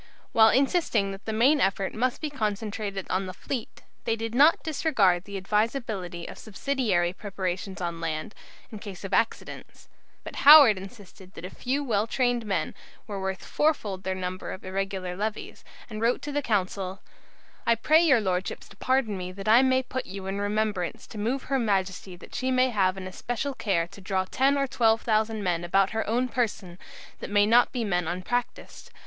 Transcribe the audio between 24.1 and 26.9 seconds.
ten or twelve thousand men about her own person,